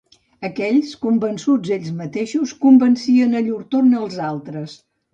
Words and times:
Aquells, 0.47 0.93
convençuts 1.03 1.75
ells 1.77 1.93
mateixos, 2.01 2.57
convencien 2.65 3.39
a 3.43 3.47
llur 3.49 3.63
torn 3.77 3.97
els 4.05 4.21
altres 4.35 4.79